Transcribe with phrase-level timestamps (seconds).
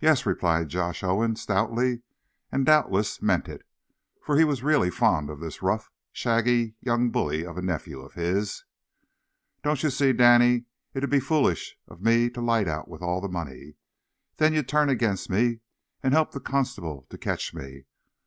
[0.00, 2.00] "Yes!" replied Josh Owen, stoutly,
[2.50, 3.60] and doubtless meant it,
[4.24, 8.14] for he was really fond of this rough, shaggy young bully of a nephew of
[8.14, 8.64] his.
[9.62, 13.28] "Don't ye see, Danny, it'd be foolish of me to light out with all the
[13.28, 13.74] money?
[14.38, 15.60] Then ye'd turn against me,
[16.02, 17.84] an' help the constables to catch me.